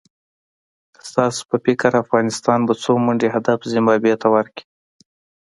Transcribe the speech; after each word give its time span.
ستاسو 1.09 1.41
په 1.49 1.55
فکر 1.65 1.91
افغانستان 2.03 2.59
به 2.67 2.73
څو 2.83 2.91
منډي 3.05 3.29
هدف 3.35 3.59
زیمبابوې 3.73 4.15
ته 4.21 4.27
ورکړي؟ 4.35 4.63